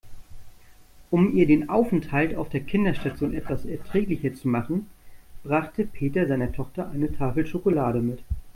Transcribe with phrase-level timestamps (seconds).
[1.11, 4.87] Um ihr den Aufenthalt auf der Kinderstation etwas erträglicher zu machen,
[5.43, 8.23] brachte Peter seiner Tochter eine Tafel Schokolade mit.